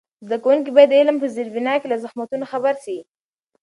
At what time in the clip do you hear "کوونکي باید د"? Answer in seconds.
0.43-0.95